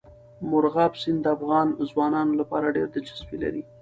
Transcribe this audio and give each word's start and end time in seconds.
مورغاب 0.49 0.93
سیند 1.01 1.19
د 1.23 1.27
افغان 1.35 1.67
ځوانانو 1.89 2.33
لپاره 2.41 2.73
ډېره 2.75 2.89
دلچسپي 2.95 3.37
لري. 3.43 3.61